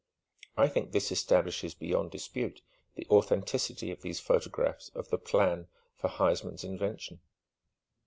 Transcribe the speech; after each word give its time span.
I 0.57 0.67
think 0.67 0.91
this 0.93 1.11
establishes 1.11 1.75
beyond 1.75 2.09
dispute 2.09 2.63
the 2.95 3.05
authenticity 3.11 3.91
of 3.91 4.01
these 4.01 4.19
photographs 4.19 4.89
of 4.95 5.09
the 5.11 5.19
plan 5.19 5.67
for 5.95 6.07
Huysman's 6.09 6.63
invention." 6.63 7.19